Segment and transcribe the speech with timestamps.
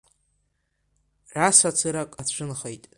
[1.35, 2.83] Расацырак ацәынхеит.